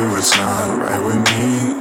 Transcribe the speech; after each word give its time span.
It's 0.00 0.36
not 0.36 0.78
right 0.78 1.04
with 1.04 1.16
me. 1.16 1.74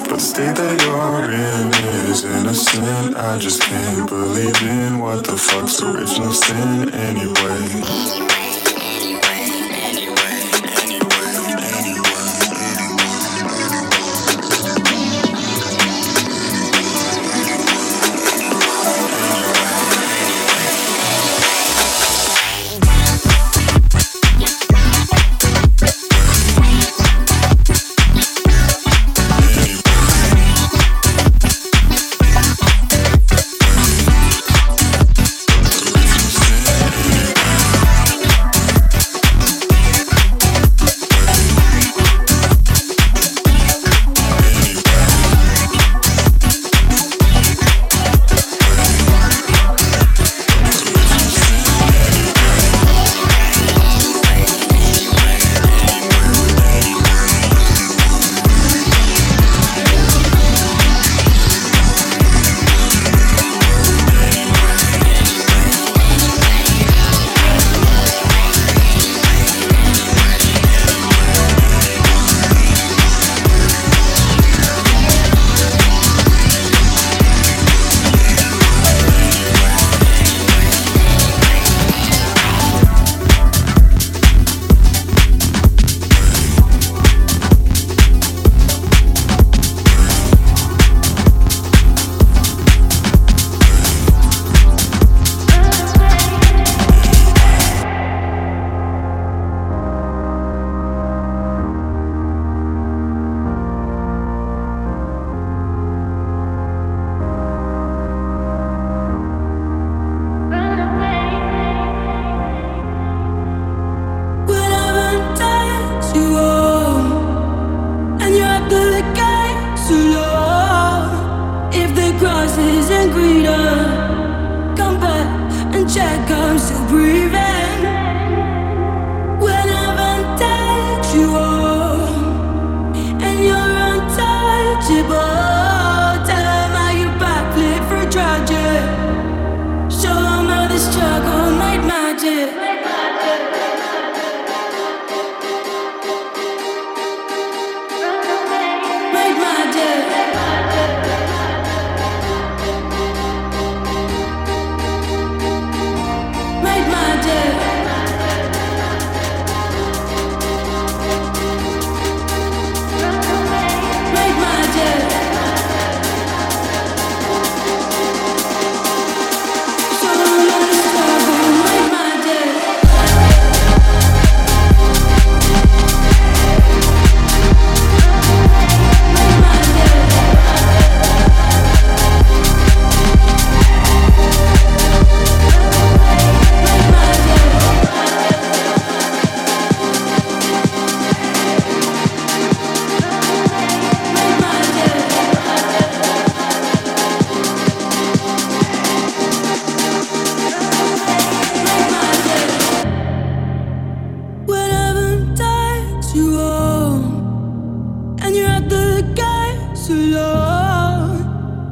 But 0.00 0.16
the 0.16 0.18
state 0.18 0.56
that 0.56 0.80
you're 0.82 1.30
in 1.32 1.72
is 2.10 2.24
innocent. 2.24 3.16
I 3.16 3.38
just 3.38 3.62
can't 3.62 4.06
believe 4.08 4.60
in 4.62 4.98
what 4.98 5.24
the 5.24 5.36
fuck's 5.36 5.80
original 5.80 6.32
sin 6.32 6.90
anyway. 6.92 8.33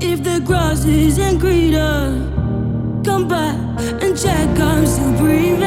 If 0.04 0.24
the 0.24 0.40
grass 0.40 0.84
isn't 0.84 1.38
greener, 1.38 1.78
uh, 1.78 3.04
come 3.04 3.28
back 3.28 3.56
and 4.02 4.18
check 4.20 4.48
I'm 4.58 4.84
still 4.84 5.16
breathing. 5.16 5.61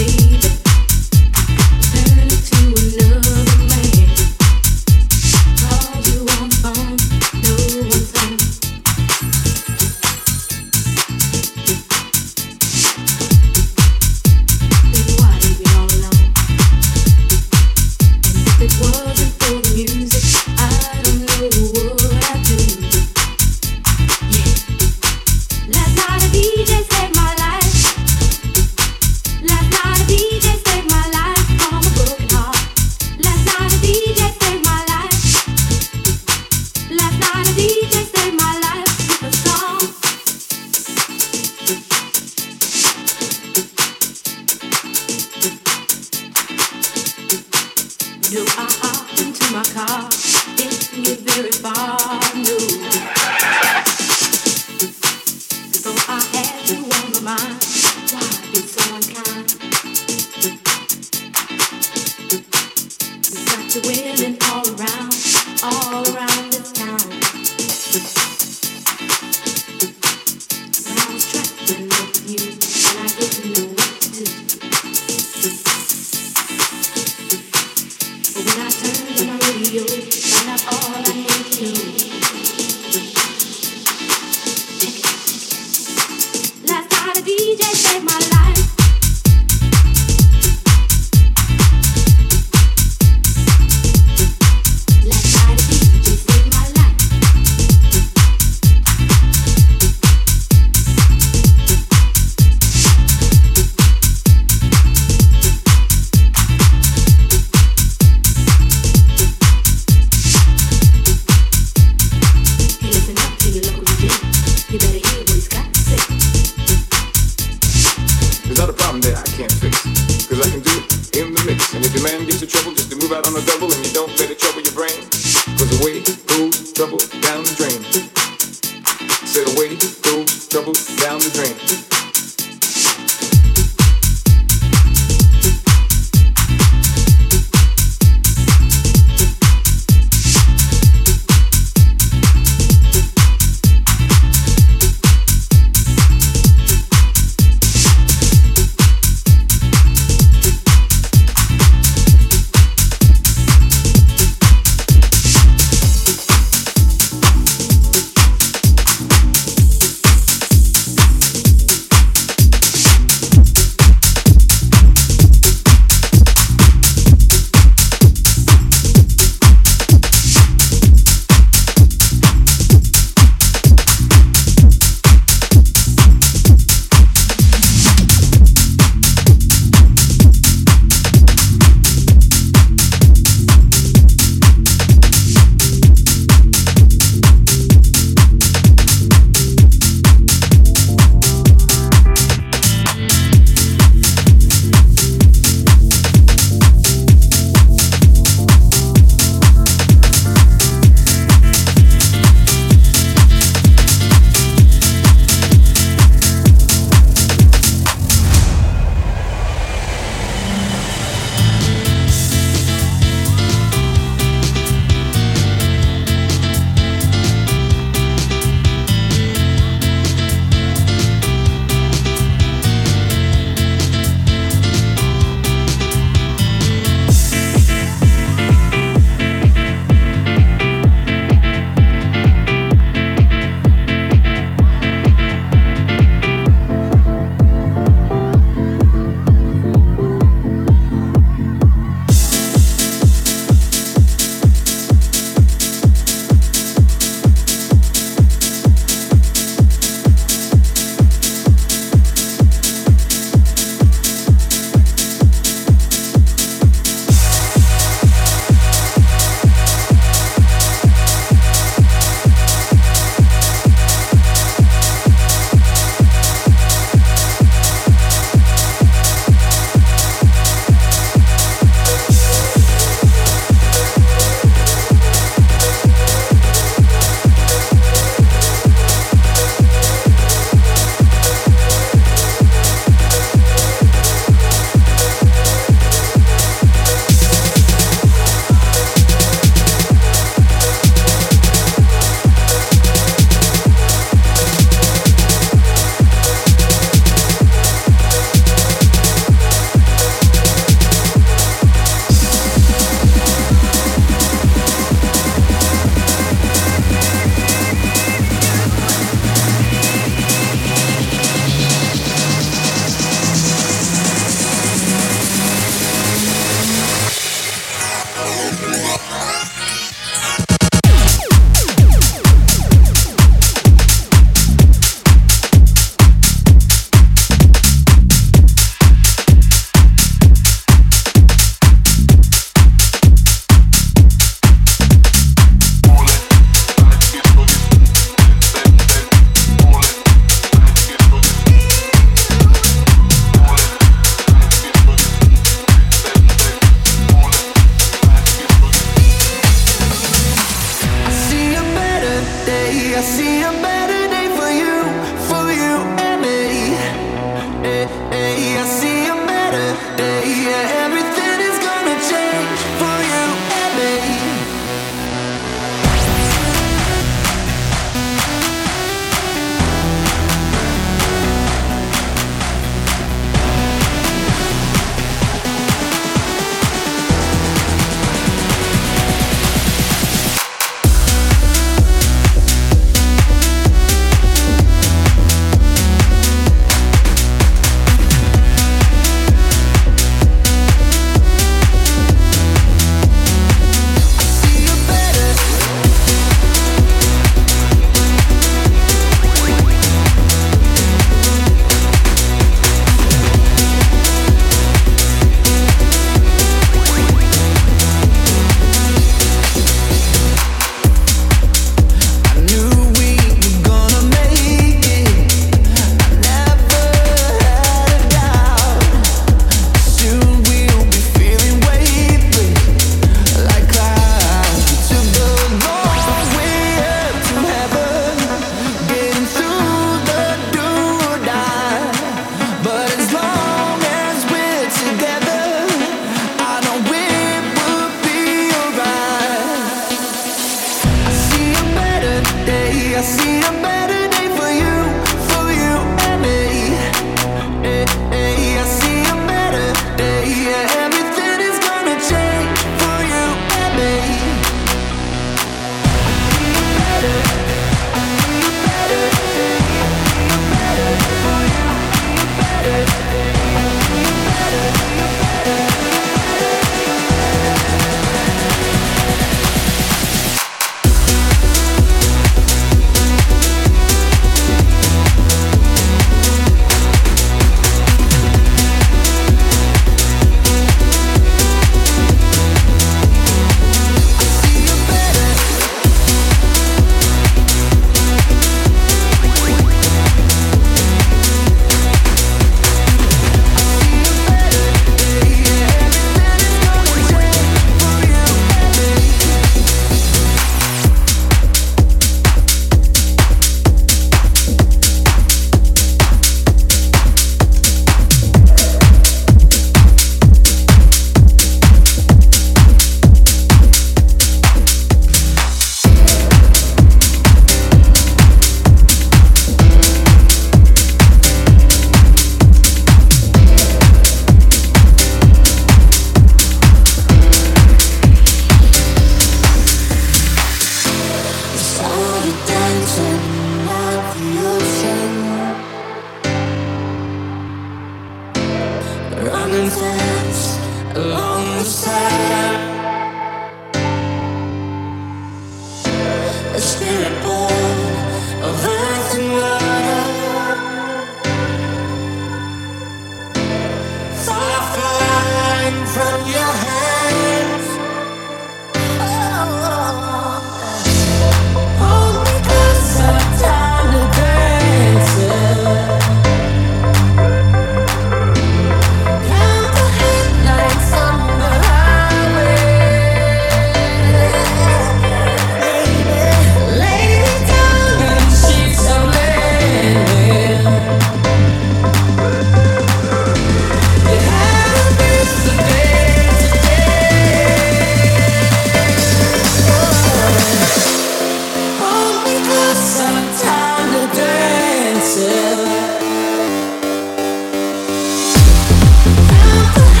Yeah. 599.51 600.00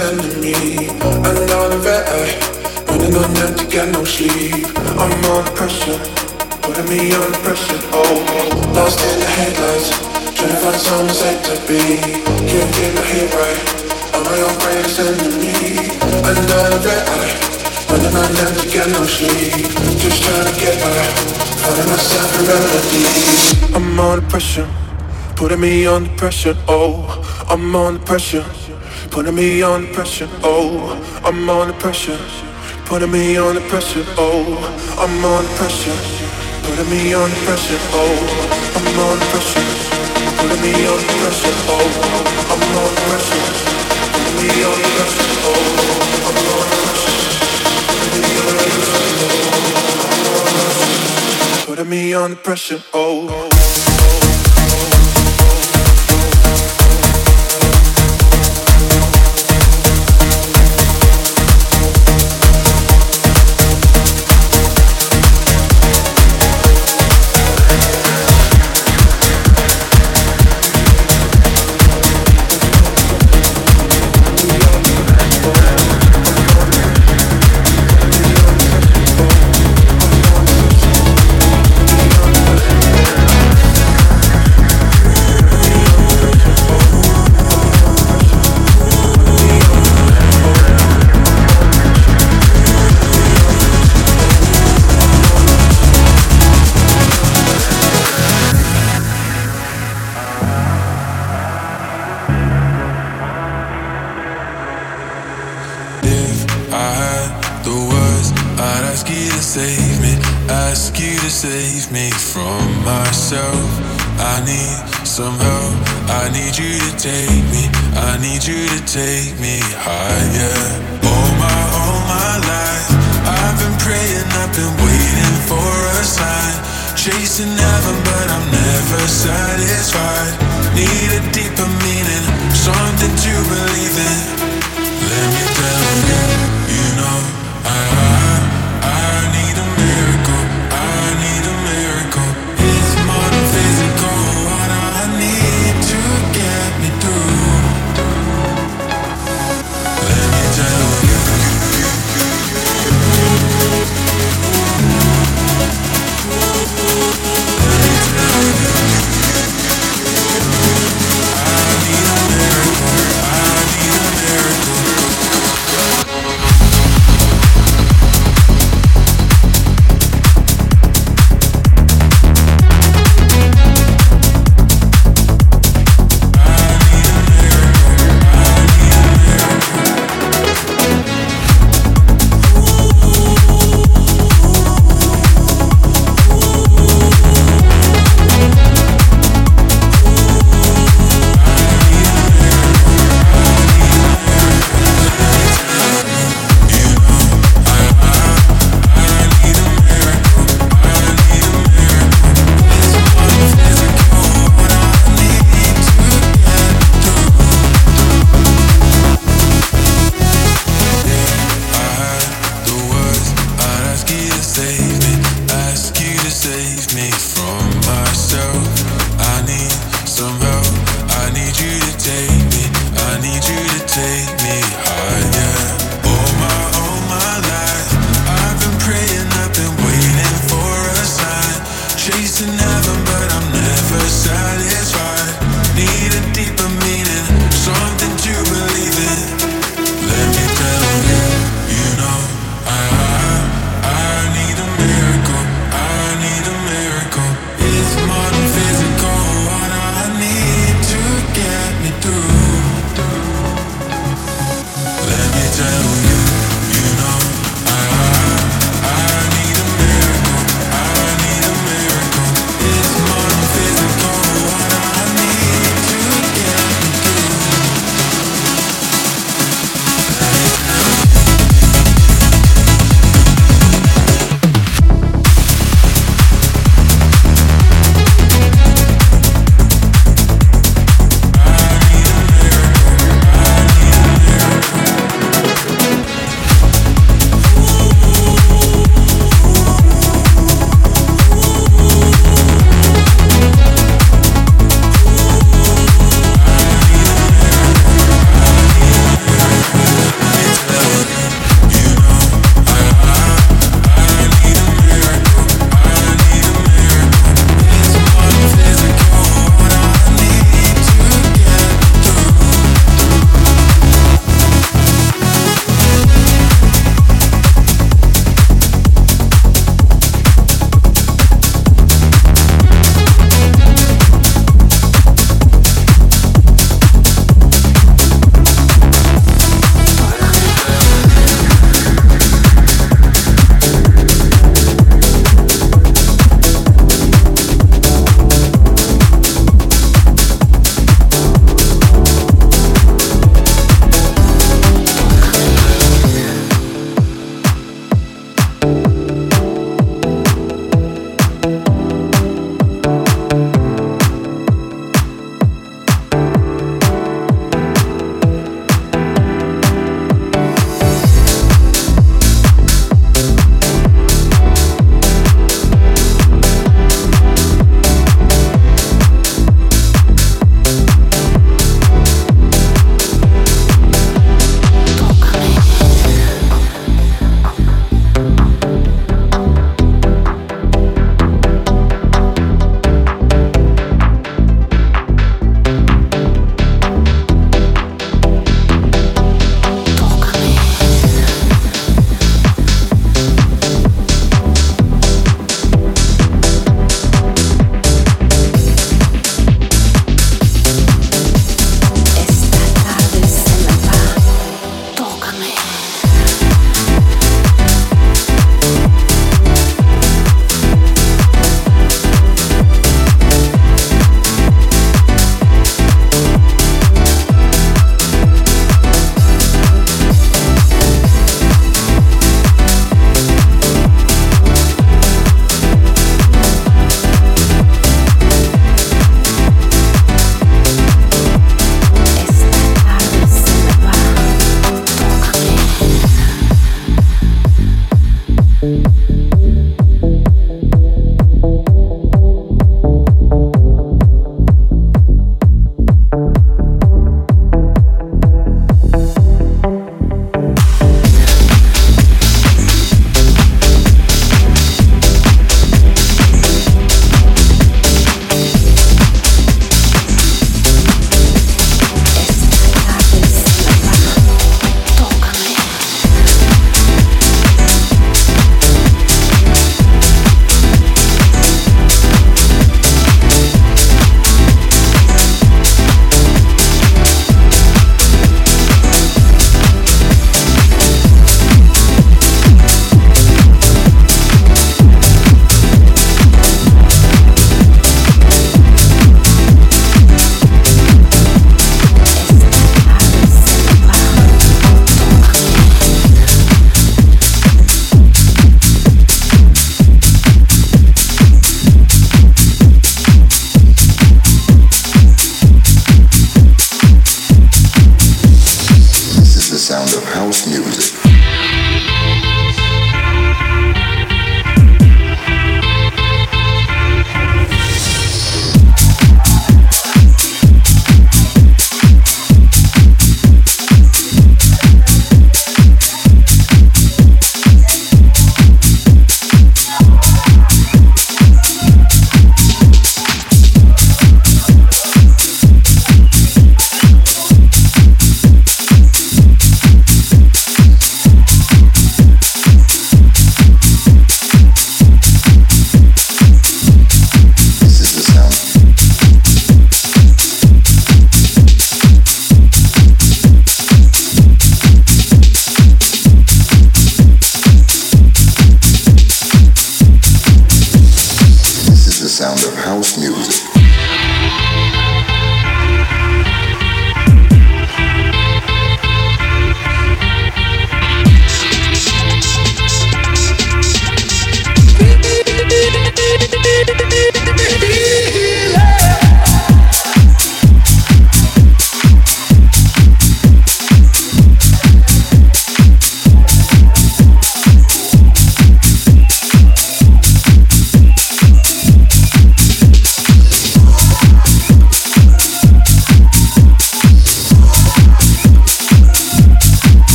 Own 0.00 0.16
greatest 0.16 0.44
enemy. 0.44 0.88
I'm 1.00 1.46
not 1.46 1.72
a 1.72 1.78
running 2.86 3.14
on 3.16 3.36
empty, 3.36 3.66
got 3.66 3.88
no 3.92 4.04
sleep. 4.04 4.66
I'm 4.76 5.24
under 5.24 5.50
pressure, 5.52 5.98
putting 6.62 6.88
me 6.88 7.12
under 7.12 7.38
pressure. 7.38 7.80
Oh, 7.92 8.72
lost 8.74 9.00
in 9.00 9.18
the 9.18 9.26
headlights, 9.26 9.90
trying 10.36 10.50
to 10.50 10.56
find 10.56 10.80
some 10.80 11.08
safe 11.08 11.42
to 11.44 11.54
be. 11.66 11.98
Can't 12.46 12.70
get 12.74 12.94
my 12.94 13.02
head 13.02 13.30
right. 13.34 13.60
I'm 14.14 14.22
my 14.24 14.38
own 14.40 14.56
greatest 14.60 14.98
enemy. 15.00 15.90
I'm 16.22 16.38
not 16.46 16.72
a 16.72 16.90
running 17.90 18.16
on 18.16 18.36
empty, 18.44 18.66
got 18.74 18.88
no 18.88 19.04
sleep. 19.04 19.52
Just 19.98 20.22
trying 20.22 20.46
to 20.46 20.60
get 20.60 20.76
by. 20.82 20.94
Finding 21.62 21.88
myself 21.90 22.30
a 22.34 22.42
remedy. 22.46 23.74
I'm 23.74 24.00
under 24.00 24.26
pressure, 24.28 24.68
putting 25.36 25.60
me 25.60 25.86
under 25.86 26.10
pressure. 26.16 26.56
Oh, 26.68 27.46
I'm 27.48 27.74
under 27.74 28.00
pressure, 28.04 28.44
putting 29.18 29.34
me 29.34 29.64
under 29.64 29.92
pressure. 29.92 30.28
Oh, 30.44 30.94
I'm 31.24 31.50
under 31.50 31.72
pressure, 31.72 32.16
putting 32.84 33.10
me 33.10 33.36
under 33.36 33.60
pressure. 33.62 34.04
Oh, 34.16 34.46
I'm 34.96 35.24
under 35.24 35.50
pressure, 35.58 35.98
putting 36.62 36.88
me 36.88 37.14
under 37.14 37.34
pressure. 37.42 37.80
Oh, 37.98 38.14
I'm 38.76 38.86
under 39.10 39.26
pressure, 39.34 39.66
putting 40.38 40.62
me 40.62 40.70
under 40.86 41.14
pressure. 41.18 41.50
Oh, 41.66 41.82
I'm 42.46 42.62
under 42.78 43.02
pressure, 43.10 43.42
putting 44.14 44.38
me 44.38 44.50
under 44.70 44.86
pressure. 44.94 45.34
Oh, 45.50 45.66
I'm 46.28 46.38
under 46.54 46.78
pressure, 46.78 47.18
putting 51.66 51.90
me 51.90 52.14
under 52.14 52.36
pressure 52.36 52.82
putting 52.94 53.17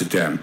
Amsterdam. 0.00 0.37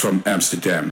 From 0.00 0.22
Amsterdam. 0.24 0.90